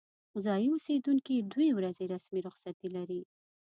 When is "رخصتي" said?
2.47-2.87